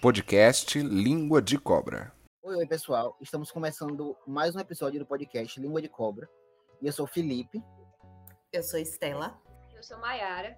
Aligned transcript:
Podcast 0.00 0.80
Língua 0.80 1.42
de 1.42 1.58
Cobra. 1.58 2.10
Oi, 2.42 2.56
oi, 2.56 2.66
pessoal. 2.66 3.18
Estamos 3.20 3.52
começando 3.52 4.16
mais 4.26 4.56
um 4.56 4.58
episódio 4.58 4.98
do 4.98 5.04
podcast 5.04 5.60
Língua 5.60 5.82
de 5.82 5.90
Cobra. 5.90 6.26
E 6.80 6.86
eu 6.86 6.92
sou 6.92 7.04
o 7.04 7.06
Felipe. 7.06 7.62
Eu 8.50 8.62
sou 8.62 8.80
Estela. 8.80 9.38
Eu 9.76 9.82
sou 9.82 9.98
Maiara. 9.98 10.56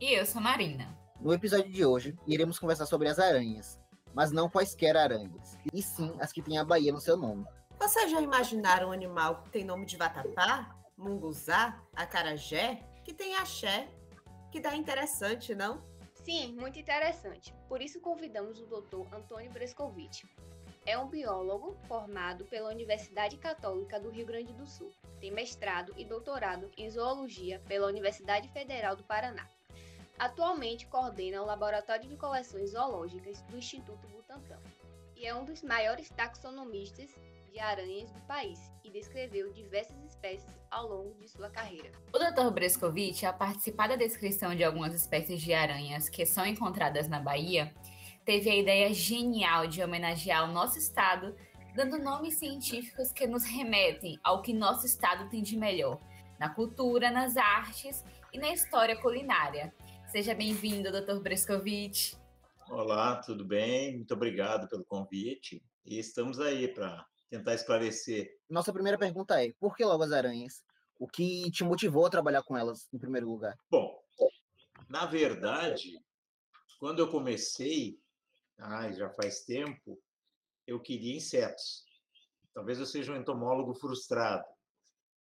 E 0.00 0.12
eu 0.14 0.26
sou 0.26 0.42
Marina. 0.42 0.98
No 1.20 1.32
episódio 1.32 1.70
de 1.70 1.84
hoje, 1.84 2.18
iremos 2.26 2.58
conversar 2.58 2.86
sobre 2.86 3.06
as 3.06 3.20
aranhas, 3.20 3.78
mas 4.12 4.32
não 4.32 4.50
quaisquer 4.50 4.96
aranhas, 4.96 5.56
e 5.72 5.80
sim 5.80 6.12
as 6.18 6.32
que 6.32 6.42
têm 6.42 6.58
a 6.58 6.64
Bahia 6.64 6.92
no 6.92 7.00
seu 7.00 7.16
nome. 7.16 7.46
Vocês 7.78 8.10
já 8.10 8.20
imaginaram 8.20 8.88
um 8.88 8.92
animal 8.92 9.42
que 9.42 9.50
tem 9.50 9.64
nome 9.64 9.86
de 9.86 9.96
vatapá, 9.96 10.76
munguzá, 10.98 11.80
acarajé, 11.94 12.84
que 13.04 13.14
tem 13.14 13.36
axé, 13.36 13.88
que 14.50 14.58
dá 14.58 14.74
interessante, 14.74 15.54
não? 15.54 15.88
Sim, 16.30 16.52
muito 16.52 16.78
interessante. 16.78 17.52
Por 17.68 17.82
isso 17.82 18.00
convidamos 18.00 18.60
o 18.60 18.66
Dr. 18.66 19.12
Antônio 19.12 19.50
Brescovitch. 19.50 20.22
É 20.86 20.96
um 20.96 21.08
biólogo 21.08 21.76
formado 21.88 22.44
pela 22.44 22.70
Universidade 22.70 23.36
Católica 23.36 23.98
do 23.98 24.10
Rio 24.10 24.26
Grande 24.26 24.52
do 24.52 24.64
Sul. 24.64 24.92
Tem 25.18 25.32
mestrado 25.32 25.92
e 25.96 26.04
doutorado 26.04 26.70
em 26.76 26.88
zoologia 26.88 27.60
pela 27.66 27.88
Universidade 27.88 28.48
Federal 28.50 28.94
do 28.94 29.02
Paraná. 29.02 29.44
Atualmente 30.20 30.86
coordena 30.86 31.42
o 31.42 31.46
Laboratório 31.46 32.08
de 32.08 32.16
Coleções 32.16 32.70
Zoológicas 32.70 33.42
do 33.42 33.56
Instituto 33.56 34.06
Butantan 34.06 34.60
e 35.16 35.26
é 35.26 35.34
um 35.34 35.44
dos 35.44 35.64
maiores 35.64 36.10
taxonomistas 36.10 37.10
de 37.50 37.58
aranhas 37.58 38.08
do 38.12 38.20
país 38.20 38.70
e 38.84 38.90
descreveu 38.90 39.52
diversas 39.52 40.09
espécies 40.20 40.54
ao 40.70 40.86
longo 40.86 41.14
de 41.18 41.28
sua 41.28 41.48
carreira. 41.48 41.90
O 42.14 42.18
Dr. 42.18 42.50
Brescovitch, 42.52 43.24
ao 43.24 43.32
participar 43.32 43.88
da 43.88 43.96
descrição 43.96 44.54
de 44.54 44.62
algumas 44.62 44.94
espécies 44.94 45.40
de 45.40 45.54
aranhas 45.54 46.08
que 46.08 46.26
são 46.26 46.46
encontradas 46.46 47.08
na 47.08 47.18
Bahia, 47.18 47.74
teve 48.24 48.50
a 48.50 48.54
ideia 48.54 48.92
genial 48.92 49.66
de 49.66 49.82
homenagear 49.82 50.48
o 50.48 50.52
nosso 50.52 50.78
estado, 50.78 51.34
dando 51.74 51.98
nomes 51.98 52.34
científicos 52.34 53.10
que 53.10 53.26
nos 53.26 53.44
remetem 53.44 54.18
ao 54.22 54.42
que 54.42 54.52
nosso 54.52 54.84
estado 54.84 55.28
tem 55.30 55.42
de 55.42 55.56
melhor, 55.56 55.98
na 56.38 56.50
cultura, 56.50 57.10
nas 57.10 57.36
artes 57.38 58.04
e 58.32 58.38
na 58.38 58.52
história 58.52 59.00
culinária. 59.00 59.74
Seja 60.08 60.34
bem-vindo, 60.34 60.92
Dr. 60.92 61.20
Brescovitch. 61.20 62.14
Olá, 62.68 63.16
tudo 63.16 63.44
bem? 63.44 63.96
Muito 63.96 64.12
obrigado 64.12 64.68
pelo 64.68 64.84
convite. 64.84 65.62
E 65.84 65.98
estamos 65.98 66.38
aí 66.38 66.68
para 66.68 67.04
tentar 67.30 67.54
esclarecer. 67.54 68.36
Nossa 68.48 68.72
primeira 68.72 68.98
pergunta 68.98 69.42
é: 69.42 69.52
por 69.58 69.76
que 69.76 69.84
logo 69.84 70.02
as 70.02 70.12
aranhas? 70.12 70.62
O 70.98 71.08
que 71.08 71.50
te 71.50 71.64
motivou 71.64 72.04
a 72.04 72.10
trabalhar 72.10 72.42
com 72.42 72.58
elas 72.58 72.88
em 72.92 72.98
primeiro 72.98 73.30
lugar? 73.30 73.56
Bom, 73.70 73.98
na 74.88 75.06
verdade, 75.06 75.98
quando 76.78 76.98
eu 76.98 77.10
comecei, 77.10 77.98
ah, 78.58 78.92
já 78.92 79.08
faz 79.10 79.44
tempo, 79.44 79.98
eu 80.66 80.80
queria 80.80 81.16
insetos. 81.16 81.84
Talvez 82.52 82.78
eu 82.78 82.86
seja 82.86 83.12
um 83.12 83.16
entomólogo 83.16 83.72
frustrado, 83.74 84.44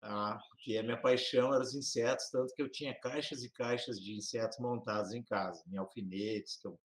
tá? 0.02 0.40
porque 0.50 0.78
a 0.78 0.84
minha 0.84 1.02
paixão 1.02 1.54
era 1.54 1.64
os 1.64 1.74
insetos, 1.74 2.30
tanto 2.30 2.54
que 2.54 2.62
eu 2.62 2.70
tinha 2.70 2.94
caixas 3.00 3.44
e 3.44 3.50
caixas 3.50 4.00
de 4.00 4.14
insetos 4.14 4.60
montados 4.60 5.14
em 5.14 5.24
casa, 5.24 5.64
em 5.72 5.78
alfinetes 5.78 6.58
que 6.58 6.68
eu, 6.68 6.80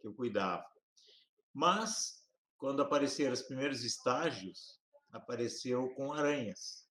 que 0.00 0.06
eu 0.06 0.14
cuidava. 0.14 0.64
Mas 1.52 2.21
quando 2.62 2.80
apareceram 2.80 3.32
os 3.32 3.42
primeiros 3.42 3.82
estágios, 3.82 4.78
apareceu 5.10 5.92
com 5.96 6.12
aranhas. 6.12 6.86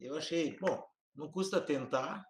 Eu 0.00 0.16
achei, 0.16 0.58
bom, 0.58 0.84
não 1.14 1.30
custa 1.30 1.60
tentar. 1.60 2.26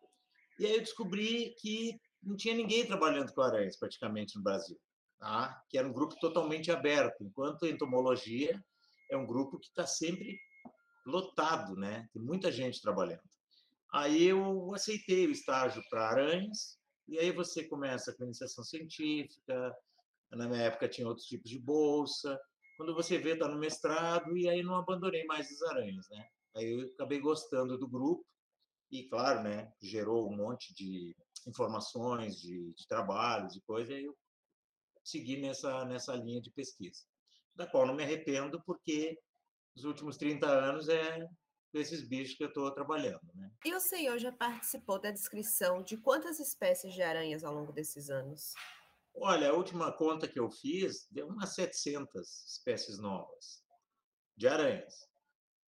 E 0.58 0.66
aí 0.66 0.75
eu 0.75 0.80
descobri 0.80 1.55
que 1.62 1.98
não 2.22 2.36
tinha 2.36 2.55
ninguém 2.55 2.86
trabalhando 2.86 3.33
com 3.33 3.41
aranhas 3.41 3.78
praticamente 3.78 4.36
no 4.36 4.42
Brasil, 4.42 4.78
tá? 5.19 5.59
que 5.70 5.78
era 5.78 5.88
um 5.88 5.92
grupo 5.94 6.15
totalmente 6.20 6.70
aberto, 6.70 7.25
enquanto 7.25 7.65
a 7.65 7.70
entomologia 7.70 8.62
é 9.10 9.16
um 9.16 9.26
grupo 9.26 9.59
que 9.59 9.69
está 9.69 9.87
sempre 9.87 10.38
lotado, 11.06 11.75
né? 11.75 12.06
Tem 12.12 12.21
muita 12.21 12.53
gente 12.53 12.82
trabalhando. 12.82 13.22
Aí 13.91 14.25
eu 14.25 14.75
aceitei 14.75 15.26
o 15.26 15.31
estágio 15.31 15.82
para 15.88 16.10
aranhas, 16.10 16.78
e 17.09 17.19
aí 17.19 17.32
você 17.32 17.65
começa 17.65 18.12
com 18.12 18.25
iniciação 18.25 18.62
científica, 18.62 19.75
na 20.31 20.47
minha 20.47 20.65
época 20.65 20.87
tinha 20.87 21.09
outros 21.09 21.26
tipos 21.26 21.48
de 21.48 21.59
bolsa, 21.59 22.38
quando 22.78 22.94
você 22.94 23.19
vê, 23.19 23.33
está 23.33 23.49
no 23.49 23.59
mestrado, 23.59 24.39
e 24.39 24.49
aí 24.49 24.62
não 24.62 24.77
abandonei 24.77 25.25
mais 25.25 25.50
as 25.50 25.62
aranhas, 25.62 26.09
né? 26.11 26.28
Aí 26.55 26.72
eu 26.72 26.87
acabei 26.94 27.19
gostando 27.19 27.77
do 27.77 27.89
grupo, 27.89 28.25
e 28.89 29.09
claro, 29.09 29.43
né, 29.43 29.71
gerou 29.83 30.31
um 30.31 30.37
monte 30.37 30.72
de 30.72 31.15
informações, 31.47 32.41
de, 32.41 32.72
de 32.72 32.87
trabalhos 32.87 33.56
e 33.56 33.61
coisa, 33.62 33.93
e 33.93 34.05
eu 34.05 34.16
segui 35.05 35.41
nessa, 35.41 35.84
nessa 35.87 36.15
linha 36.15 36.41
de 36.41 36.53
pesquisa, 36.53 37.03
da 37.53 37.66
qual 37.66 37.84
não 37.84 37.97
me 37.97 38.05
arrependo, 38.05 38.62
porque 38.65 39.19
os 39.77 39.84
últimos 39.84 40.16
30 40.16 40.47
anos 40.47 40.89
é 40.89 41.27
desses 41.72 42.09
bichos 42.09 42.37
que 42.37 42.45
eu 42.45 42.49
estou 42.49 42.72
trabalhando. 42.72 43.28
Né? 43.34 43.50
E 43.65 43.75
o 43.75 43.81
senhor 43.81 44.19
já 44.19 44.31
participou 44.31 45.00
da 45.00 45.10
descrição 45.10 45.83
de 45.83 45.97
quantas 45.97 46.39
espécies 46.39 46.95
de 46.95 47.03
aranhas 47.03 47.43
ao 47.43 47.53
longo 47.53 47.72
desses 47.72 48.09
anos? 48.09 48.55
Olha, 49.20 49.50
a 49.50 49.52
última 49.52 49.92
conta 49.92 50.28
que 50.28 50.38
eu 50.38 50.50
fiz 50.50 51.08
deu 51.10 51.26
umas 51.26 51.54
700 51.54 52.46
espécies 52.46 52.98
novas 52.98 53.62
de 54.36 54.46
aranhas. 54.46 55.08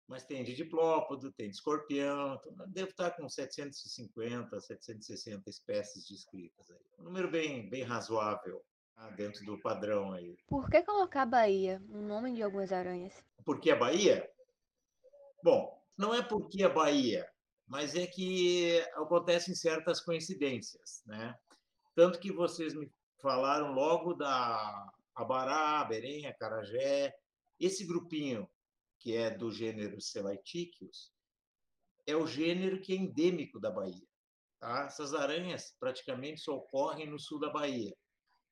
Mas 0.06 0.24
tem 0.24 0.42
de 0.42 0.54
diplópodo, 0.54 1.32
tem 1.32 1.48
de 1.48 1.56
escorpião, 1.56 2.34
então 2.34 2.68
devo 2.68 2.90
estar 2.90 3.12
com 3.12 3.28
750, 3.28 4.60
760 4.60 5.50
espécies 5.50 6.08
descritas 6.08 6.70
aí. 6.70 6.80
Um 6.98 7.04
número 7.04 7.30
bem, 7.30 7.68
bem 7.68 7.84
razoável 7.84 8.60
tá, 8.96 9.10
dentro 9.10 9.44
do 9.44 9.60
padrão 9.60 10.12
aí. 10.12 10.36
Por 10.48 10.68
que 10.68 10.82
colocar 10.82 11.26
Bahia 11.26 11.80
no 11.88 12.02
nome 12.02 12.34
de 12.34 12.42
algumas 12.42 12.72
aranhas? 12.72 13.14
Por 13.44 13.60
que 13.60 13.70
a 13.70 13.76
Bahia? 13.76 14.28
Bom, 15.44 15.80
não 15.96 16.12
é 16.12 16.22
porque 16.22 16.62
a 16.64 16.68
Bahia, 16.68 17.28
mas 17.66 17.94
é 17.94 18.06
que 18.06 18.80
acontecem 18.94 19.54
certas 19.54 20.00
coincidências, 20.00 21.02
né? 21.06 21.34
Tanto 21.94 22.18
que 22.18 22.32
vocês 22.32 22.74
me 22.74 22.90
falaram 23.20 23.72
logo 23.72 24.14
da 24.14 24.92
Abará, 25.14 25.84
Berém, 25.84 26.26
Acarajé. 26.26 27.14
Esse 27.58 27.86
grupinho, 27.86 28.48
que 28.98 29.16
é 29.16 29.30
do 29.30 29.50
gênero 29.50 30.00
Selaitíquios, 30.00 31.12
é 32.06 32.16
o 32.16 32.26
gênero 32.26 32.80
que 32.80 32.92
é 32.92 32.96
endêmico 32.96 33.60
da 33.60 33.70
Bahia. 33.70 34.06
Tá? 34.58 34.84
Essas 34.84 35.14
aranhas 35.14 35.74
praticamente 35.78 36.40
só 36.40 36.56
ocorrem 36.56 37.08
no 37.08 37.18
sul 37.18 37.38
da 37.38 37.50
Bahia, 37.50 37.94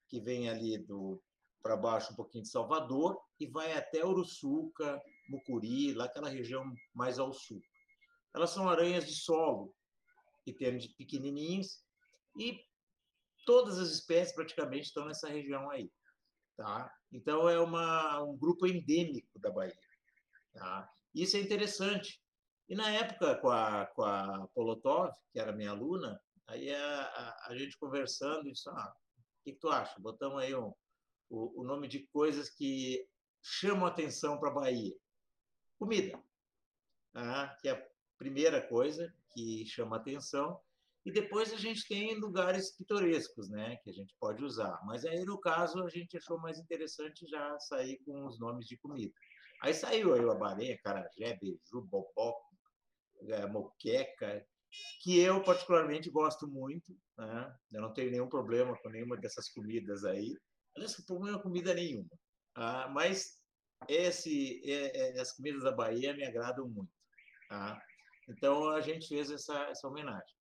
que 0.08 0.20
vem 0.20 0.48
ali 0.48 0.78
do 0.78 1.22
para 1.60 1.76
baixo 1.76 2.12
um 2.12 2.16
pouquinho 2.16 2.44
de 2.44 2.50
Salvador 2.50 3.20
e 3.38 3.46
vai 3.46 3.72
até 3.72 4.04
Uruçuca, 4.04 5.02
Mucuri, 5.28 5.92
lá 5.92 6.04
aquela 6.04 6.28
região 6.28 6.64
mais 6.94 7.18
ao 7.18 7.32
sul. 7.32 7.60
Elas 8.34 8.50
são 8.50 8.68
aranhas 8.68 9.06
de 9.06 9.14
solo, 9.14 9.74
que 10.44 10.52
tem 10.52 10.78
de 10.78 10.88
pequenininhos 10.90 11.84
e 12.38 12.64
todas 13.48 13.78
as 13.78 13.88
espécies 13.88 14.34
praticamente 14.34 14.88
estão 14.88 15.06
nessa 15.06 15.26
região 15.26 15.70
aí. 15.70 15.90
Tá? 16.54 16.94
Então, 17.10 17.48
é 17.48 17.58
uma, 17.58 18.22
um 18.22 18.36
grupo 18.36 18.66
endêmico 18.66 19.38
da 19.38 19.50
Bahia. 19.50 19.72
Tá? 20.52 20.86
Isso 21.14 21.34
é 21.38 21.40
interessante. 21.40 22.22
E 22.68 22.74
na 22.74 22.90
época, 22.90 23.36
com 23.36 23.48
a, 23.48 23.86
com 23.86 24.02
a 24.02 24.46
Polotov, 24.48 25.10
que 25.32 25.40
era 25.40 25.56
minha 25.56 25.70
aluna, 25.70 26.20
aí 26.46 26.70
a, 26.70 27.02
a, 27.02 27.46
a 27.48 27.56
gente 27.56 27.78
conversando, 27.78 28.52
disse, 28.52 28.68
ah, 28.68 28.92
o 28.92 29.44
que, 29.44 29.52
que, 29.52 29.58
tu 29.58 29.70
acha? 29.70 29.98
Botamos 29.98 30.42
aí 30.42 30.54
um, 30.54 30.70
o, 31.30 31.62
o 31.62 31.64
nome 31.64 31.88
de 31.88 32.06
coisas 32.08 32.50
que 32.50 33.08
chamam 33.40 33.86
atenção 33.86 34.38
para 34.38 34.50
a 34.50 34.54
Bahia. 34.54 34.94
Comida, 35.78 36.22
tá? 37.14 37.56
que 37.62 37.68
é 37.68 37.72
a 37.72 37.88
primeira 38.18 38.60
coisa 38.60 39.10
que 39.32 39.64
chama 39.64 39.96
atenção. 39.96 40.60
E 41.08 41.10
depois 41.10 41.54
a 41.54 41.56
gente 41.56 41.88
tem 41.88 42.14
lugares 42.16 42.76
pitorescos, 42.76 43.48
né, 43.48 43.76
que 43.82 43.88
a 43.88 43.92
gente 43.94 44.14
pode 44.20 44.44
usar. 44.44 44.78
Mas 44.84 45.06
aí, 45.06 45.24
no 45.24 45.40
caso, 45.40 45.82
a 45.82 45.88
gente 45.88 46.18
achou 46.18 46.38
mais 46.38 46.58
interessante 46.58 47.26
já 47.26 47.58
sair 47.60 47.98
com 48.04 48.26
os 48.26 48.38
nomes 48.38 48.66
de 48.66 48.76
comida. 48.76 49.10
Aí 49.62 49.72
saiu 49.72 50.12
aí 50.12 50.22
o 50.22 50.30
carajé, 50.82 51.38
beiju, 51.40 51.80
bobó, 51.86 52.36
é, 53.22 53.46
moqueca, 53.46 54.46
que 55.00 55.18
eu 55.18 55.42
particularmente 55.42 56.10
gosto 56.10 56.46
muito. 56.46 56.94
Né? 57.16 57.56
Eu 57.72 57.80
não 57.80 57.94
tenho 57.94 58.10
nenhum 58.10 58.28
problema 58.28 58.76
com 58.82 58.90
nenhuma 58.90 59.16
dessas 59.16 59.48
comidas 59.48 60.04
aí. 60.04 60.36
Aliás, 60.76 60.94
não 60.98 61.06
problema 61.06 61.40
comida 61.40 61.72
nenhuma. 61.72 62.10
Ah, 62.54 62.86
mas 62.90 63.42
esse, 63.88 64.60
é, 64.70 65.16
é, 65.16 65.20
as 65.22 65.32
comidas 65.32 65.62
da 65.62 65.72
Bahia 65.72 66.12
me 66.12 66.26
agradam 66.26 66.68
muito. 66.68 66.92
Tá? 67.48 67.82
Então 68.28 68.68
a 68.68 68.82
gente 68.82 69.08
fez 69.08 69.30
essa, 69.30 69.58
essa 69.70 69.88
homenagem. 69.88 70.37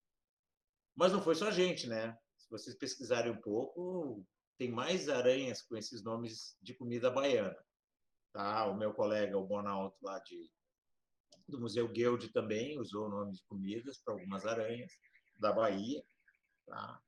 Mas 0.98 1.14
não 1.14 1.22
foi 1.22 1.36
só 1.36 1.50
a 1.50 1.52
gente, 1.52 1.88
né? 1.88 2.18
Se 2.38 2.50
vocês 2.50 2.76
pesquisarem 2.76 3.32
um 3.32 3.40
pouco, 3.40 4.26
tem 4.58 4.72
mais 4.72 5.08
aranhas 5.08 5.62
com 5.62 5.78
esses 5.78 6.04
nomes 6.04 6.58
de 6.60 6.74
comida 6.74 7.12
baiana. 7.12 7.56
Tá? 8.34 8.66
O 8.66 8.76
meu 8.76 8.92
colega, 8.94 9.38
o 9.38 9.46
Bonaldo, 9.46 9.96
lá 10.02 10.18
de, 10.20 10.52
do 11.48 11.60
Museu 11.60 11.88
Guild, 11.88 12.30
também 12.30 12.80
usou 12.80 13.06
o 13.06 13.10
nome 13.10 13.34
de 13.34 13.44
comidas 13.44 14.00
para 14.00 14.16
algumas 14.16 14.44
aranhas 14.46 14.92
da 15.40 15.54
Bahia. 15.54 16.04
Tá? 16.66 17.00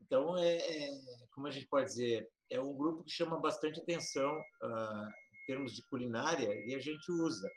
Então, 0.00 0.36
é, 0.36 0.56
é, 0.56 0.90
como 1.30 1.46
a 1.46 1.50
gente 1.52 1.68
pode 1.68 1.86
dizer, 1.86 2.28
é 2.50 2.60
um 2.60 2.76
grupo 2.76 3.04
que 3.04 3.12
chama 3.12 3.38
bastante 3.38 3.80
atenção 3.80 4.36
uh, 4.38 5.08
em 5.08 5.46
termos 5.46 5.72
de 5.72 5.84
culinária 5.84 6.52
e 6.66 6.74
a 6.74 6.80
gente 6.80 7.12
usa. 7.12 7.48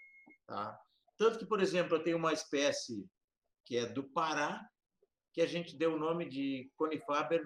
Tá? 0.45 0.79
Tanto 1.17 1.39
que, 1.39 1.47
por 1.47 1.59
exemplo, 1.61 1.97
eu 1.97 2.03
tenho 2.03 2.17
uma 2.17 2.31
espécie 2.31 3.09
que 3.65 3.77
é 3.77 3.87
do 3.87 4.03
Pará, 4.03 4.61
que 5.33 5.41
a 5.41 5.47
gente 5.47 5.75
deu 5.75 5.95
o 5.95 5.99
nome 5.99 6.29
de 6.29 6.71
Conifaber 6.75 7.43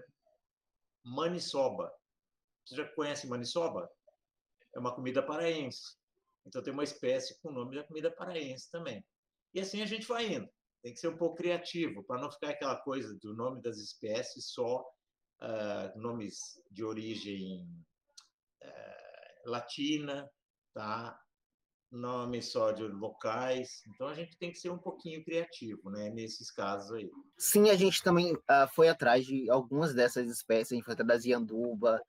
maniçoba. 1.03 1.91
Você 2.65 2.75
já 2.75 2.85
conhece 2.93 3.27
maniçoba? 3.27 3.89
É 4.75 4.79
uma 4.79 4.93
comida 4.93 5.23
paraense. 5.23 5.95
Então 6.45 6.61
tem 6.61 6.73
uma 6.73 6.83
espécie 6.83 7.39
com 7.41 7.49
o 7.49 7.53
nome 7.53 7.75
da 7.75 7.83
comida 7.83 8.11
paraense 8.11 8.69
também. 8.69 9.03
E 9.53 9.59
assim 9.59 9.81
a 9.81 9.85
gente 9.85 10.07
vai 10.07 10.33
indo. 10.33 10.49
Tem 10.81 10.93
que 10.93 10.99
ser 10.99 11.07
um 11.07 11.17
pouco 11.17 11.37
criativo, 11.37 12.03
para 12.03 12.21
não 12.21 12.31
ficar 12.31 12.49
aquela 12.49 12.75
coisa 12.81 13.17
do 13.21 13.33
nome 13.33 13.61
das 13.61 13.77
espécies 13.77 14.51
só 14.51 14.81
uh, 15.41 15.99
nomes 15.99 16.61
de 16.69 16.83
origem 16.83 17.65
uh, 18.63 19.49
latina, 19.49 20.29
tá? 20.73 21.19
Nomes 21.91 22.51
só 22.51 22.71
de 22.71 22.83
locais. 22.83 23.83
Então 23.87 24.07
a 24.07 24.13
gente 24.13 24.37
tem 24.37 24.51
que 24.51 24.59
ser 24.59 24.69
um 24.69 24.77
pouquinho 24.77 25.23
criativo, 25.23 25.89
né? 25.89 26.09
Nesses 26.09 26.51
casos 26.51 26.91
aí. 26.91 27.09
Sim, 27.37 27.69
a 27.69 27.75
gente 27.75 28.03
também 28.03 28.33
uh, 28.33 28.67
foi 28.73 28.89
atrás 28.89 29.25
de 29.25 29.49
algumas 29.49 29.93
dessas 29.93 30.29
espécies, 30.29 30.73
a 30.73 30.75
gente 30.75 30.85
foi 30.85 30.93
atrás 30.93 31.07
da 31.07 31.17
zianduba, 31.17 32.01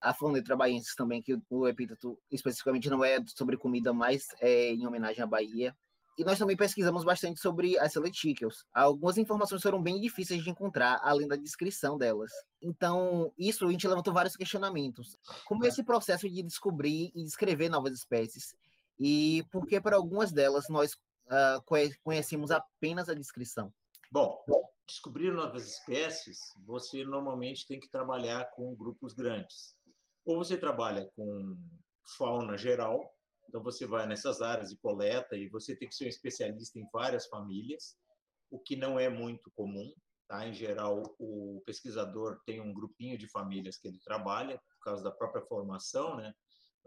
a 0.00 0.14
Flonetra 0.14 0.56
Baiensis 0.56 0.94
também, 0.94 1.22
que 1.22 1.38
o 1.50 1.66
epíteto 1.66 2.18
especificamente 2.30 2.90
não 2.90 3.04
é 3.04 3.18
sobre 3.26 3.56
comida, 3.56 3.92
mas 3.92 4.28
é 4.40 4.72
em 4.72 4.86
homenagem 4.86 5.22
à 5.22 5.26
Bahia. 5.26 5.76
E 6.18 6.24
nós 6.24 6.38
também 6.38 6.56
pesquisamos 6.56 7.04
bastante 7.04 7.38
sobre 7.38 7.78
as 7.78 7.92
Seletíqueos. 7.92 8.64
Algumas 8.72 9.18
informações 9.18 9.60
foram 9.60 9.82
bem 9.82 10.00
difíceis 10.00 10.42
de 10.42 10.48
encontrar, 10.48 10.98
além 11.02 11.28
da 11.28 11.36
descrição 11.36 11.98
delas. 11.98 12.32
Então, 12.62 13.30
isso 13.36 13.66
a 13.66 13.70
gente 13.70 13.86
levantou 13.86 14.14
vários 14.14 14.34
questionamentos. 14.34 15.18
Como 15.44 15.62
é 15.66 15.68
esse 15.68 15.84
processo 15.84 16.26
de 16.26 16.42
descobrir 16.42 17.12
e 17.14 17.22
descrever 17.22 17.68
novas 17.68 17.92
espécies? 17.92 18.54
E 18.98 19.44
por 19.50 19.66
que 19.66 19.80
para 19.80 19.96
algumas 19.96 20.32
delas 20.32 20.68
nós 20.68 20.92
uh, 21.26 21.92
conhecemos 22.02 22.50
apenas 22.50 23.08
a 23.08 23.14
descrição? 23.14 23.72
Bom, 24.10 24.42
descobrir 24.86 25.32
novas 25.32 25.66
espécies, 25.66 26.38
você 26.64 27.04
normalmente 27.04 27.66
tem 27.66 27.80
que 27.80 27.90
trabalhar 27.90 28.50
com 28.52 28.74
grupos 28.74 29.12
grandes. 29.12 29.74
Ou 30.24 30.38
você 30.38 30.56
trabalha 30.56 31.10
com 31.16 31.56
fauna 32.16 32.56
geral, 32.56 33.12
então 33.48 33.62
você 33.62 33.86
vai 33.86 34.06
nessas 34.06 34.40
áreas 34.40 34.70
e 34.70 34.76
coleta 34.76 35.36
e 35.36 35.48
você 35.48 35.74
tem 35.76 35.88
que 35.88 35.94
ser 35.94 36.04
um 36.04 36.08
especialista 36.08 36.78
em 36.78 36.88
várias 36.92 37.26
famílias, 37.26 37.96
o 38.50 38.58
que 38.58 38.76
não 38.76 38.98
é 38.98 39.08
muito 39.08 39.50
comum. 39.52 39.92
Tá? 40.28 40.46
Em 40.46 40.52
geral, 40.52 41.14
o 41.20 41.62
pesquisador 41.64 42.40
tem 42.44 42.60
um 42.60 42.74
grupinho 42.74 43.16
de 43.16 43.28
famílias 43.28 43.76
que 43.76 43.86
ele 43.86 44.00
trabalha 44.00 44.58
por 44.58 44.84
causa 44.84 45.02
da 45.02 45.10
própria 45.12 45.44
formação, 45.46 46.16
né? 46.16 46.34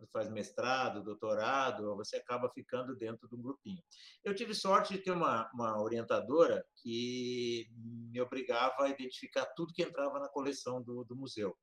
Faz 0.08 0.30
mestrado, 0.30 1.04
doutorado, 1.04 1.96
você 1.96 2.18
acaba 2.18 2.50
ficando 2.50 2.96
dentro 2.96 3.28
de 3.28 3.36
um 3.36 3.42
grupinho. 3.42 3.82
Eu 4.24 4.36
tive 4.36 4.54
sorte 4.54 4.94
de 4.94 5.04
ter 5.04 5.12
uma, 5.12 5.50
uma 5.54 5.82
orientadora 5.82 6.66
que 6.78 7.68
me 8.12 8.20
obrigava 8.22 8.84
a 8.84 8.90
identificar 8.90 9.46
tudo 9.56 9.74
que 9.74 9.84
entrava 9.84 10.20
na 10.20 10.30
coleção 10.30 10.82
do, 10.82 11.04
do 11.04 11.16
museu. 11.16 11.58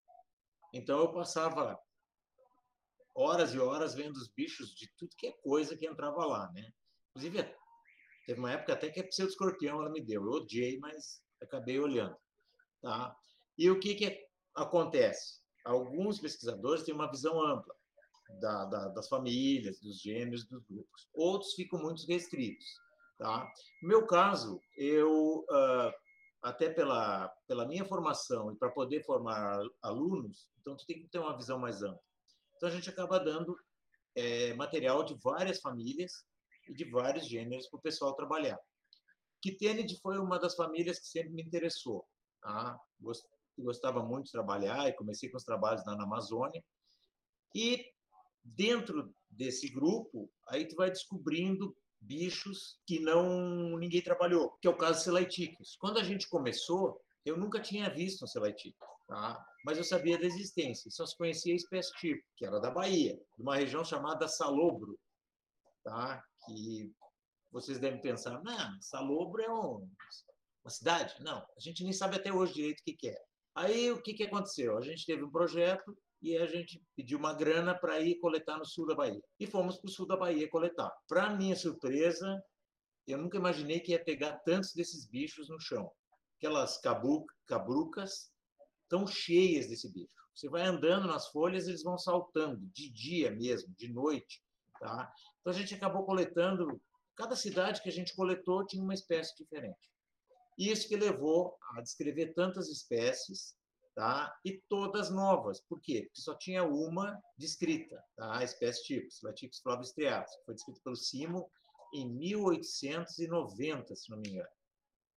Então, 0.72 0.98
eu 0.98 1.12
passava 1.12 1.78
horas 3.14 3.54
e 3.54 3.58
horas 3.58 3.94
vendo 3.94 4.16
os 4.16 4.28
bichos 4.28 4.74
de 4.74 4.90
tudo 4.96 5.16
que 5.16 5.28
é 5.28 5.32
coisa 5.42 5.76
que 5.76 5.86
entrava 5.86 6.24
lá, 6.26 6.50
né? 6.52 6.70
Inclusive, 7.10 7.54
teve 8.26 8.38
uma 8.38 8.52
época 8.52 8.74
até 8.74 8.90
que 8.90 9.00
a 9.00 9.06
pseudo-escorpião 9.06 9.80
ela 9.80 9.90
me 9.90 10.04
deu. 10.04 10.22
Eu 10.24 10.32
odiei, 10.32 10.78
mas 10.78 11.22
acabei 11.42 11.78
olhando, 11.78 12.16
tá? 12.82 13.16
E 13.56 13.70
o 13.70 13.80
que 13.80 13.94
que 13.94 14.26
acontece? 14.54 15.40
Alguns 15.64 16.20
pesquisadores 16.20 16.84
têm 16.84 16.94
uma 16.94 17.10
visão 17.10 17.40
ampla 17.40 17.74
da, 18.40 18.64
da, 18.66 18.88
das 18.88 19.08
famílias, 19.08 19.80
dos 19.80 20.00
gêneros, 20.00 20.46
dos 20.46 20.62
grupos. 20.64 21.08
Outros 21.14 21.54
ficam 21.54 21.80
muito 21.80 22.06
restritos. 22.06 22.66
Tá? 23.18 23.50
No 23.82 23.88
meu 23.88 24.06
caso, 24.06 24.60
eu, 24.76 25.44
uh, 25.50 25.92
até 26.42 26.68
pela, 26.68 27.28
pela 27.46 27.66
minha 27.66 27.84
formação 27.84 28.52
e 28.52 28.56
para 28.56 28.70
poder 28.70 29.04
formar 29.04 29.60
alunos, 29.82 30.48
então 30.60 30.76
tu 30.76 30.84
tem 30.86 31.00
que 31.00 31.08
ter 31.08 31.18
uma 31.18 31.36
visão 31.36 31.58
mais 31.58 31.82
ampla. 31.82 32.00
Então 32.56 32.68
a 32.68 32.72
gente 32.72 32.90
acaba 32.90 33.18
dando 33.18 33.56
é, 34.14 34.54
material 34.54 35.04
de 35.04 35.14
várias 35.22 35.60
famílias 35.60 36.24
e 36.68 36.74
de 36.74 36.84
vários 36.90 37.26
gêneros 37.26 37.68
para 37.68 37.78
o 37.78 37.82
pessoal 37.82 38.14
trabalhar. 38.14 38.58
Kittenid 39.42 39.98
foi 40.00 40.18
uma 40.18 40.38
das 40.38 40.54
famílias 40.54 40.98
que 40.98 41.06
sempre 41.06 41.32
me 41.32 41.42
interessou. 41.42 42.06
Tá? 42.42 42.78
Gostava 43.58 44.02
muito 44.02 44.26
de 44.26 44.32
trabalhar 44.32 44.88
e 44.88 44.94
comecei 44.94 45.30
com 45.30 45.36
os 45.36 45.44
trabalhos 45.44 45.84
na 45.84 45.92
Amazônia. 45.92 46.62
E 47.54 47.84
dentro 48.54 49.12
desse 49.30 49.68
grupo, 49.68 50.30
aí 50.48 50.66
tu 50.66 50.76
vai 50.76 50.90
descobrindo 50.90 51.76
bichos 52.00 52.78
que 52.86 53.00
não 53.00 53.76
ninguém 53.78 54.02
trabalhou, 54.02 54.52
que 54.60 54.68
é 54.68 54.70
o 54.70 54.76
caso 54.76 55.02
Selaiticus. 55.02 55.76
Quando 55.80 55.98
a 55.98 56.04
gente 56.04 56.28
começou, 56.28 57.00
eu 57.24 57.36
nunca 57.36 57.60
tinha 57.60 57.90
visto 57.90 58.24
um 58.24 58.28
Selaiticus, 58.28 58.88
tá? 59.08 59.44
mas 59.64 59.78
eu 59.78 59.84
sabia 59.84 60.18
da 60.18 60.24
existência, 60.26 60.90
só 60.90 61.04
se 61.04 61.16
conhecia 61.16 61.52
a 61.52 61.56
espécie 61.56 61.92
tipo, 61.98 62.22
que 62.36 62.46
era 62.46 62.60
da 62.60 62.70
Bahia, 62.70 63.20
de 63.36 63.42
uma 63.42 63.56
região 63.56 63.84
chamada 63.84 64.28
Salobro, 64.28 64.98
tá? 65.82 66.22
que 66.46 66.92
vocês 67.50 67.78
devem 67.78 68.00
pensar, 68.00 68.42
não, 68.42 68.80
Salobro 68.80 69.42
é 69.42 69.52
um, 69.52 69.88
uma 70.64 70.70
cidade? 70.70 71.14
Não, 71.20 71.38
a 71.38 71.60
gente 71.60 71.82
nem 71.82 71.92
sabe 71.92 72.16
até 72.16 72.32
hoje 72.32 72.54
direito 72.54 72.80
o 72.80 72.84
que, 72.84 72.92
que 72.92 73.08
é. 73.08 73.18
Aí 73.54 73.90
o 73.90 74.02
que, 74.02 74.12
que 74.12 74.24
aconteceu? 74.24 74.76
A 74.76 74.82
gente 74.82 75.06
teve 75.06 75.24
um 75.24 75.30
projeto 75.30 75.96
e 76.22 76.36
a 76.36 76.46
gente 76.46 76.82
pediu 76.94 77.18
uma 77.18 77.34
grana 77.34 77.74
para 77.74 78.00
ir 78.00 78.18
coletar 78.18 78.58
no 78.58 78.64
sul 78.64 78.86
da 78.86 78.94
Bahia. 78.94 79.22
E 79.38 79.46
fomos 79.46 79.78
para 79.78 79.88
o 79.88 79.92
sul 79.92 80.06
da 80.06 80.16
Bahia 80.16 80.48
coletar. 80.48 80.90
Para 81.06 81.30
minha 81.30 81.54
surpresa, 81.54 82.42
eu 83.06 83.18
nunca 83.18 83.36
imaginei 83.36 83.80
que 83.80 83.92
ia 83.92 84.02
pegar 84.02 84.38
tantos 84.38 84.72
desses 84.72 85.06
bichos 85.06 85.48
no 85.48 85.60
chão. 85.60 85.90
Aquelas 86.38 86.80
cabrucas 87.46 88.30
tão 88.88 89.06
cheias 89.06 89.68
desse 89.68 89.92
bicho. 89.92 90.14
Você 90.34 90.48
vai 90.48 90.62
andando 90.62 91.06
nas 91.06 91.28
folhas, 91.28 91.66
eles 91.66 91.82
vão 91.82 91.96
saltando, 91.96 92.60
de 92.74 92.90
dia 92.90 93.30
mesmo, 93.30 93.74
de 93.76 93.92
noite. 93.92 94.42
Tá? 94.78 95.10
Então 95.40 95.52
a 95.52 95.56
gente 95.56 95.74
acabou 95.74 96.04
coletando, 96.04 96.80
cada 97.14 97.34
cidade 97.34 97.80
que 97.82 97.88
a 97.88 97.92
gente 97.92 98.14
coletou 98.14 98.66
tinha 98.66 98.82
uma 98.82 98.94
espécie 98.94 99.34
diferente. 99.36 99.90
Isso 100.58 100.88
que 100.88 100.96
levou 100.96 101.56
a 101.74 101.80
descrever 101.80 102.34
tantas 102.34 102.68
espécies 102.68 103.54
tá? 103.96 104.38
e 104.44 104.62
todas 104.68 105.10
novas. 105.10 105.60
Por 105.62 105.80
quê? 105.80 106.02
Porque 106.02 106.20
só 106.20 106.36
tinha 106.36 106.62
uma 106.62 107.18
descrita, 107.36 108.00
tá? 108.14 108.38
a 108.38 108.44
espécie 108.44 108.84
tipo, 108.84 109.08
Slaticus 109.08 109.60
flavistriatus, 109.60 110.36
que 110.36 110.44
foi 110.44 110.54
descrita 110.54 110.80
pelo 110.84 110.96
Simo 110.96 111.50
em 111.94 112.06
1890, 112.14 113.96
se 113.96 114.10
não 114.10 114.18
me 114.18 114.28
engano. 114.28 114.48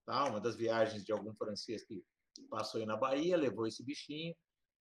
Tá? 0.05 0.25
Uma 0.25 0.39
das 0.39 0.55
viagens 0.55 1.03
de 1.03 1.11
algum 1.11 1.35
francês 1.35 1.83
que 1.83 2.01
passou 2.49 2.79
aí 2.79 2.87
na 2.87 2.95
Bahia, 2.95 3.35
levou 3.35 3.67
esse 3.67 3.83
bichinho, 3.83 4.33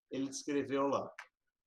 ele 0.09 0.29
descreveu 0.29 0.87
lá. 0.87 1.13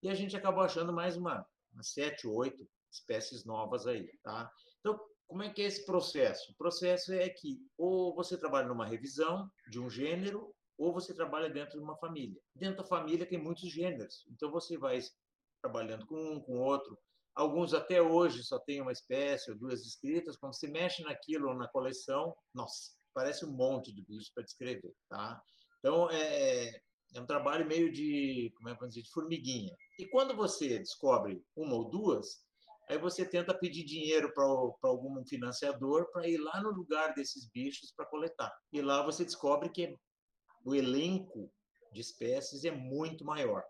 E 0.03 0.09
a 0.09 0.15
gente 0.15 0.35
acabou 0.35 0.65
achando 0.65 0.93
mais 0.93 1.17
uma, 1.19 1.47
umas 1.75 1.93
sete, 1.93 2.27
oito 2.27 2.67
espécies 2.91 3.45
novas 3.45 3.87
aí. 3.87 4.11
Tá? 4.23 4.51
Então, 4.81 4.99
como 5.29 5.43
é 5.43 5.51
que 5.51 5.61
é 5.61 5.67
esse 5.67 5.85
processo? 5.85 6.51
O 6.53 6.57
processo 6.57 7.13
é 7.13 7.29
que 7.29 7.61
ou 7.77 8.15
você 8.15 8.39
trabalha 8.39 8.69
numa 8.69 8.87
revisão 8.87 9.51
de 9.71 9.79
um 9.79 9.91
gênero, 9.91 10.55
ou 10.83 10.93
você 10.93 11.15
trabalha 11.15 11.49
dentro 11.49 11.79
de 11.79 11.85
uma 11.85 11.97
família. 11.97 12.41
Dentro 12.57 12.79
da 12.79 12.89
família 12.89 13.25
tem 13.25 13.39
muitos 13.39 13.71
gêneros, 13.71 14.27
então 14.29 14.51
você 14.51 14.77
vai 14.77 14.99
trabalhando 15.63 16.05
com 16.07 16.17
um, 16.17 16.41
com 16.41 16.59
outro. 16.59 16.99
Alguns 17.37 17.73
até 17.73 18.03
hoje 18.03 18.43
só 18.43 18.59
tem 18.59 18.83
uma 18.83 18.91
espécie 18.91 19.51
ou 19.51 19.57
duas 19.57 19.83
descritas. 19.83 20.37
Quando 20.37 20.55
você 20.55 20.67
mexe 20.67 21.03
naquilo 21.05 21.55
na 21.55 21.69
coleção, 21.69 22.35
nossa, 22.53 22.91
parece 23.15 23.47
um 23.47 23.53
monte 23.53 23.95
de 23.95 24.03
bichos 24.03 24.31
para 24.35 24.43
descrever, 24.43 24.93
tá? 25.09 25.41
Então 25.79 26.11
é, 26.11 26.69
é 27.15 27.21
um 27.21 27.27
trabalho 27.27 27.65
meio 27.65 27.91
de, 27.93 28.53
como 28.57 28.69
é 28.69 28.77
que 28.77 28.89
dizer, 28.89 29.03
de 29.03 29.13
formiguinha. 29.13 29.75
E 30.01 30.09
quando 30.09 30.37
você 30.37 30.81
descobre 30.81 31.41
uma 31.57 31.77
ou 31.77 31.89
duas, 31.91 32.45
aí 32.91 32.99
você 32.99 33.25
tenta 33.25 33.55
pedir 33.55 33.85
dinheiro 33.85 34.35
para 34.35 34.45
algum 34.45 35.25
financiador 35.25 36.11
para 36.11 36.29
ir 36.29 36.39
lá 36.39 36.61
no 36.61 36.71
lugar 36.71 37.15
desses 37.15 37.49
bichos 37.51 37.93
para 37.97 38.07
coletar. 38.07 38.53
E 38.73 38.83
lá 38.83 39.03
você 39.05 39.25
descobre 39.25 39.71
que 39.71 39.97
o 40.65 40.75
elenco 40.75 41.51
de 41.93 42.01
espécies 42.01 42.65
é 42.65 42.71
muito 42.71 43.25
maior. 43.25 43.63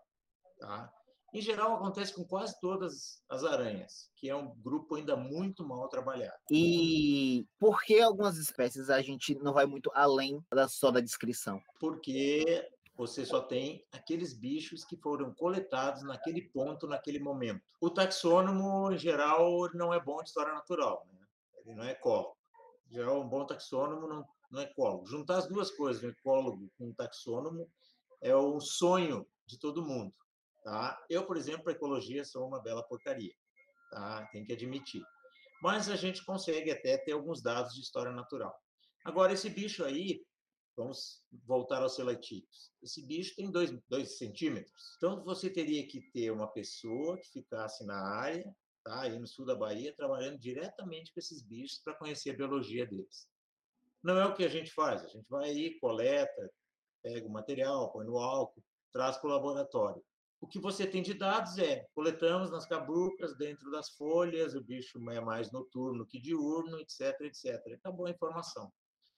Tá? 0.59 0.91
Em 1.33 1.41
geral, 1.41 1.73
acontece 1.73 2.13
com 2.13 2.23
quase 2.23 2.59
todas 2.59 3.23
as 3.27 3.43
aranhas, 3.43 4.11
que 4.15 4.29
é 4.29 4.35
um 4.35 4.53
grupo 4.61 4.95
ainda 4.95 5.15
muito 5.15 5.67
mal 5.67 5.89
trabalhado. 5.89 6.37
E 6.51 7.47
por 7.59 7.81
que 7.81 7.99
algumas 7.99 8.37
espécies 8.37 8.89
a 8.91 9.01
gente 9.01 9.33
não 9.35 9.51
vai 9.51 9.65
muito 9.65 9.91
além 9.95 10.39
da 10.53 10.67
só 10.67 10.91
da 10.91 10.99
descrição? 10.99 11.59
Porque 11.79 12.69
você 12.95 13.25
só 13.25 13.41
tem 13.41 13.83
aqueles 13.91 14.33
bichos 14.33 14.85
que 14.85 14.95
foram 14.95 15.33
coletados 15.33 16.03
naquele 16.03 16.43
ponto, 16.49 16.87
naquele 16.87 17.19
momento. 17.19 17.63
O 17.81 17.89
taxônomo, 17.89 18.91
em 18.91 18.97
geral, 18.99 19.67
não 19.73 19.91
é 19.91 19.99
bom 19.99 20.17
de 20.17 20.29
história 20.29 20.53
natural, 20.53 21.07
né? 21.11 21.25
ele 21.65 21.75
não 21.75 21.83
é 21.83 21.91
ecólogo. 21.91 22.37
Em 22.91 22.93
geral, 22.93 23.19
um 23.19 23.27
bom 23.27 23.43
taxônomo 23.43 24.07
não, 24.07 24.23
não 24.53 24.61
é 24.61 24.65
ecólogo. 24.65 25.07
Juntar 25.07 25.39
as 25.39 25.47
duas 25.47 25.71
coisas, 25.71 26.03
um 26.03 26.09
ecólogo 26.09 26.71
com 26.77 26.89
um 26.89 26.93
taxônomo, 26.93 27.67
é 28.21 28.35
o 28.35 28.59
sonho 28.59 29.27
de 29.47 29.57
todo 29.57 29.83
mundo. 29.83 30.13
Tá? 30.63 31.03
Eu, 31.09 31.25
por 31.25 31.35
exemplo, 31.35 31.63
para 31.63 31.73
ecologia 31.73 32.23
sou 32.23 32.47
uma 32.47 32.61
bela 32.61 32.83
porcaria, 32.83 33.33
tá? 33.89 34.25
tem 34.31 34.45
que 34.45 34.53
admitir. 34.53 35.03
Mas 35.61 35.89
a 35.89 35.95
gente 35.95 36.23
consegue 36.23 36.69
até 36.69 36.97
ter 36.97 37.13
alguns 37.13 37.41
dados 37.41 37.73
de 37.73 37.81
história 37.81 38.11
natural. 38.11 38.53
Agora, 39.03 39.33
esse 39.33 39.49
bicho 39.49 39.83
aí, 39.83 40.23
vamos 40.77 41.25
voltar 41.45 41.81
aos 41.81 41.95
seletídeos. 41.95 42.71
Esse 42.81 43.05
bicho 43.05 43.35
tem 43.35 43.51
dois, 43.51 43.71
dois 43.89 44.17
centímetros. 44.17 44.95
Então, 44.97 45.23
você 45.23 45.49
teria 45.49 45.85
que 45.87 45.99
ter 46.11 46.31
uma 46.31 46.47
pessoa 46.47 47.17
que 47.17 47.27
ficasse 47.29 47.85
na 47.85 47.97
área, 47.97 48.55
tá? 48.83 49.01
aí 49.01 49.17
no 49.17 49.27
sul 49.27 49.45
da 49.45 49.55
Bahia, 49.55 49.95
trabalhando 49.95 50.37
diretamente 50.37 51.11
com 51.11 51.19
esses 51.19 51.41
bichos 51.41 51.79
para 51.83 51.95
conhecer 51.95 52.31
a 52.31 52.37
biologia 52.37 52.85
deles. 52.85 53.32
Não 54.03 54.17
é 54.19 54.25
o 54.25 54.33
que 54.33 54.43
a 54.43 54.49
gente 54.49 54.71
faz. 54.71 55.03
A 55.03 55.07
gente 55.07 55.27
vai 55.29 55.49
aí, 55.49 55.79
coleta, 55.79 56.51
pega 57.01 57.25
o 57.25 57.31
material, 57.31 57.91
põe 57.91 58.05
no 58.05 58.17
álcool, 58.17 58.63
traz 58.91 59.17
para 59.17 59.29
o 59.29 59.33
laboratório. 59.33 60.03
O 60.41 60.47
que 60.47 60.59
você 60.59 60.85
tem 60.85 61.01
de 61.01 61.13
dados 61.13 61.57
é, 61.57 61.87
coletamos 61.95 62.51
nas 62.51 62.65
cabrucas, 62.65 63.37
dentro 63.37 63.71
das 63.71 63.91
folhas, 63.91 64.55
o 64.55 64.61
bicho 64.61 64.99
é 65.09 65.21
mais 65.21 65.51
noturno 65.53 66.05
que 66.05 66.19
diurno, 66.19 66.77
etc, 66.81 67.17
etc. 67.21 67.61
Acabou 67.75 68.07
a 68.07 68.11
informação. 68.11 68.69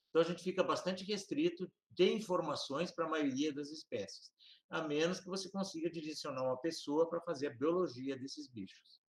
Então, 0.10 0.22
a 0.22 0.25
gente 0.25 0.44
fica 0.44 0.63
bastante 0.63 1.04
restrito 1.04 1.68
de 1.89 2.13
informações 2.13 2.92
para 2.92 3.06
a 3.06 3.10
maioria 3.10 3.51
das 3.51 3.70
espécies, 3.72 4.32
a 4.70 4.84
menos 4.84 5.20
que 5.20 5.27
você 5.27 5.50
consiga 5.50 5.89
direcionar 5.89 6.44
uma 6.44 6.58
pessoa 6.62 7.10
para 7.10 7.20
fazer 7.22 7.48
a 7.48 7.56
biologia 7.56 8.15
desses 8.18 8.48
bichos. 8.48 9.01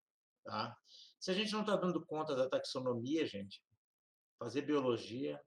Tá? 0.46 0.76
Se 1.20 1.32
a 1.32 1.34
gente 1.34 1.52
não 1.52 1.62
está 1.62 1.76
dando 1.76 2.06
conta 2.06 2.34
da 2.34 2.50
taxonomia, 2.50 3.26
gente, 3.26 3.62
fazer 4.40 4.62
biologia 4.62 5.40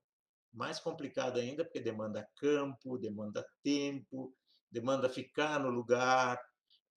mais 0.51 0.79
complicado 0.79 1.39
ainda, 1.39 1.63
porque 1.63 1.79
demanda 1.79 2.27
campo, 2.37 2.97
demanda 2.97 3.45
tempo, 3.63 4.35
demanda 4.71 5.09
ficar 5.09 5.59
no 5.59 5.69
lugar, 5.69 6.39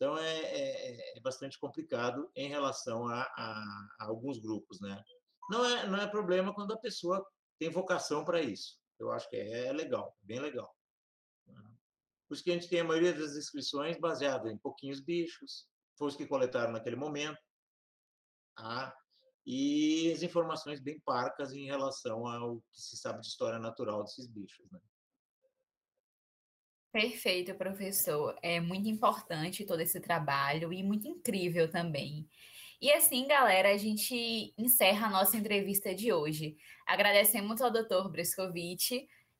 então, 0.02 0.18
é, 0.18 0.36
é, 0.36 1.16
é 1.16 1.20
bastante 1.20 1.56
complicado 1.60 2.28
em 2.34 2.48
relação 2.48 3.06
a, 3.06 3.22
a, 3.22 3.62
a, 4.00 4.06
alguns 4.06 4.40
grupos, 4.40 4.80
né? 4.80 5.00
Não 5.48 5.64
é, 5.64 5.86
não 5.86 5.96
é 6.00 6.08
problema 6.08 6.52
quando 6.52 6.72
a 6.72 6.78
pessoa 6.80 7.24
tem 7.56 7.70
vocação 7.70 8.24
para 8.24 8.42
isso. 8.42 8.80
Eu 8.98 9.12
acho 9.12 9.30
que 9.30 9.36
é, 9.36 9.66
é 9.66 9.72
legal, 9.72 10.18
bem 10.20 10.40
legal. 10.40 10.76
Né? 11.46 11.62
Por 12.26 12.34
isso 12.34 12.42
que 12.42 12.50
a 12.50 12.54
gente 12.54 12.68
tem 12.68 12.80
a 12.80 12.84
maioria 12.84 13.12
das 13.12 13.36
inscrições 13.36 13.96
baseada 13.96 14.50
em 14.50 14.58
pouquinhos 14.58 15.00
bichos, 15.00 15.68
foi 15.96 16.08
os 16.08 16.16
que 16.16 16.26
coletaram 16.26 16.72
naquele 16.72 16.96
momento, 16.96 17.38
tá? 18.56 18.92
E 19.46 20.12
as 20.12 20.22
informações 20.22 20.80
bem 20.80 21.00
parcas 21.00 21.52
em 21.52 21.66
relação 21.66 22.26
ao 22.26 22.60
que 22.72 22.80
se 22.80 22.96
sabe 22.96 23.20
de 23.20 23.26
história 23.26 23.58
natural 23.58 24.04
desses 24.04 24.26
bichos. 24.26 24.70
Né? 24.70 24.78
Perfeito, 26.92 27.54
professor. 27.54 28.36
É 28.42 28.60
muito 28.60 28.88
importante 28.88 29.64
todo 29.64 29.80
esse 29.80 29.98
trabalho 29.98 30.72
e 30.72 30.82
muito 30.82 31.08
incrível 31.08 31.70
também. 31.70 32.28
E 32.80 32.92
assim, 32.92 33.26
galera, 33.26 33.70
a 33.70 33.76
gente 33.76 34.52
encerra 34.58 35.06
a 35.06 35.10
nossa 35.10 35.36
entrevista 35.36 35.94
de 35.94 36.12
hoje. 36.12 36.56
Agradecemos 36.86 37.62
ao 37.62 37.70
Dr. 37.70 38.10
Brescovitch 38.10 38.90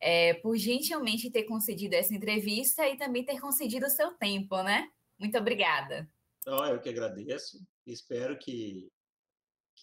é, 0.00 0.35
por 0.35 0.56
gentilmente 0.56 1.30
ter 1.30 1.42
concedido 1.44 1.94
essa 1.94 2.14
entrevista 2.14 2.88
e 2.88 2.97
também 2.97 3.25
ter 3.25 3.40
concedido 3.40 3.87
o 3.87 3.90
seu 3.90 4.12
tempo, 4.14 4.62
né? 4.62 4.88
Muito 5.18 5.37
obrigada. 5.37 6.09
Então, 6.38 6.64
eu 6.64 6.80
que 6.80 6.88
agradeço. 6.88 7.61
Espero 7.87 8.38
que, 8.38 8.90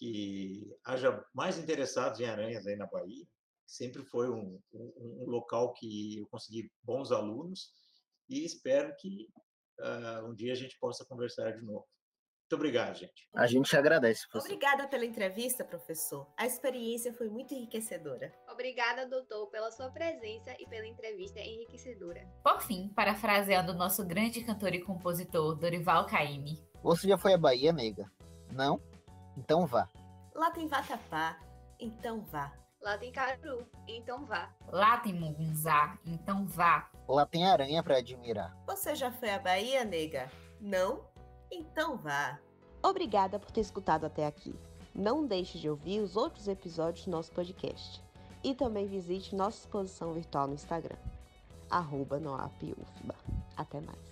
que 0.00 0.74
haja 0.82 1.22
mais 1.34 1.58
interessados 1.58 2.18
em 2.20 2.24
aranhas 2.24 2.66
aí 2.66 2.74
na 2.74 2.86
Bahia 2.86 3.26
sempre 3.66 4.02
foi 4.02 4.30
um, 4.30 4.58
um, 4.72 4.92
um, 4.96 5.30
local 5.30 5.74
que 5.74 6.18
eu 6.18 6.26
consegui 6.28 6.72
bons 6.82 7.12
alunos 7.12 7.70
e 8.28 8.44
espero 8.44 8.94
que 8.98 9.28
uh, 9.78 10.26
um 10.26 10.34
dia 10.34 10.52
a 10.52 10.56
gente 10.56 10.76
possa 10.80 11.04
conversar 11.04 11.52
de 11.52 11.62
novo. 11.62 11.86
Muito 12.42 12.58
obrigado, 12.58 12.96
gente. 12.96 13.28
A 13.32 13.46
gente 13.46 13.76
agradece. 13.76 14.28
Professor. 14.28 14.52
Obrigada 14.52 14.88
pela 14.88 15.04
entrevista, 15.04 15.64
professor. 15.64 16.26
A 16.36 16.46
experiência 16.46 17.14
foi 17.14 17.28
muito 17.28 17.54
enriquecedora. 17.54 18.34
Obrigada, 18.50 19.06
doutor, 19.06 19.46
pela 19.50 19.70
sua 19.70 19.88
presença 19.90 20.52
e 20.58 20.66
pela 20.66 20.84
entrevista 20.84 21.38
enriquecedora. 21.38 22.26
Por 22.42 22.60
fim, 22.60 22.88
parafraseando 22.88 23.70
o 23.70 23.76
nosso 23.76 24.04
grande 24.04 24.42
cantor 24.42 24.74
e 24.74 24.80
compositor, 24.80 25.54
Dorival 25.54 26.06
Caymmi. 26.06 26.60
Você 26.82 27.06
já 27.06 27.16
foi 27.16 27.34
à 27.34 27.38
Bahia, 27.38 27.72
nega? 27.72 28.10
Não? 28.50 28.82
Então 29.36 29.66
vá. 29.66 29.88
Lá 30.34 30.50
tem 30.50 30.66
vatapá, 30.66 31.38
então 31.78 32.20
vá. 32.20 32.52
Lá 32.80 32.96
tem 32.96 33.12
caru, 33.12 33.66
então 33.86 34.24
vá. 34.24 34.50
Lá 34.68 34.96
tem 34.98 35.12
mugunzá, 35.12 35.98
então 36.04 36.46
vá. 36.46 36.88
Lá 37.06 37.26
tem 37.26 37.46
aranha 37.46 37.82
para 37.82 37.98
admirar. 37.98 38.56
Você 38.66 38.94
já 38.94 39.10
foi 39.10 39.30
à 39.30 39.38
Bahia, 39.38 39.84
nega? 39.84 40.30
Não? 40.60 41.04
Então 41.50 41.96
vá. 41.98 42.38
Obrigada 42.82 43.38
por 43.38 43.50
ter 43.50 43.60
escutado 43.60 44.06
até 44.06 44.26
aqui. 44.26 44.58
Não 44.94 45.26
deixe 45.26 45.58
de 45.58 45.68
ouvir 45.68 46.00
os 46.00 46.16
outros 46.16 46.48
episódios 46.48 47.04
do 47.04 47.10
nosso 47.10 47.30
podcast. 47.32 48.02
E 48.42 48.54
também 48.54 48.86
visite 48.86 49.34
nossa 49.34 49.58
exposição 49.58 50.14
virtual 50.14 50.46
no 50.46 50.54
Instagram, 50.54 50.96
arroba 51.68 52.18
Até 53.56 53.80
mais. 53.80 54.09